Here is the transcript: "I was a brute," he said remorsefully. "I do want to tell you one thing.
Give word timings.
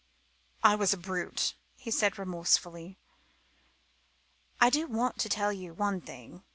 "I 0.63 0.73
was 0.73 0.93
a 0.93 0.97
brute," 0.97 1.53
he 1.75 1.91
said 1.91 2.17
remorsefully. 2.17 2.97
"I 4.59 4.71
do 4.71 4.87
want 4.87 5.19
to 5.19 5.29
tell 5.29 5.53
you 5.53 5.75
one 5.75 6.01
thing. 6.01 6.43